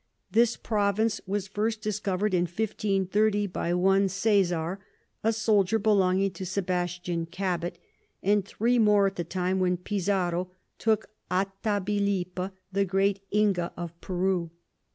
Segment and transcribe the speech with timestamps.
[0.31, 3.45] This Province was first discover'd in 1530.
[3.45, 4.79] by one Cæsar
[5.23, 7.77] a Soldier belonging to Sebastian Cabot,
[8.23, 14.49] and three more, at the time when Pizarro took Atabalipa the Great Inga of Peru.